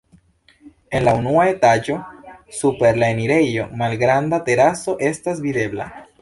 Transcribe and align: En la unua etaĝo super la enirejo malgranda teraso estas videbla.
En 0.99 1.03
la 1.07 1.11
unua 1.17 1.43
etaĝo 1.49 1.97
super 2.61 2.97
la 3.03 3.11
enirejo 3.17 3.67
malgranda 3.83 4.41
teraso 4.49 4.97
estas 5.13 5.45
videbla. 5.47 5.89